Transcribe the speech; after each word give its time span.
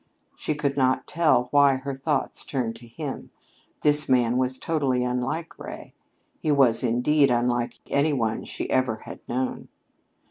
She 0.35 0.55
could 0.55 0.77
not 0.77 1.05
tell 1.05 1.49
why 1.51 1.75
her 1.75 1.93
thoughts 1.93 2.43
turned 2.43 2.75
to 2.77 2.87
him. 2.87 3.29
This 3.81 4.09
man 4.09 4.39
was 4.39 4.57
totally 4.57 5.03
unlike 5.03 5.59
Ray. 5.59 5.93
He 6.39 6.51
was, 6.51 6.81
indeed, 6.81 7.29
unlike 7.29 7.77
any 7.87 8.11
one 8.11 8.45
she 8.45 8.67
ever 8.71 9.01
had 9.05 9.19
known. 9.29 9.67